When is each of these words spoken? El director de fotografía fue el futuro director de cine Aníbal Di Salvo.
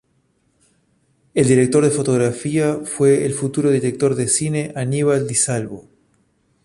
El 1.35 1.47
director 1.47 1.83
de 1.83 1.91
fotografía 1.91 2.79
fue 2.83 3.23
el 3.23 3.35
futuro 3.35 3.69
director 3.69 4.15
de 4.15 4.27
cine 4.27 4.73
Aníbal 4.75 5.27
Di 5.27 5.35
Salvo. 5.35 5.87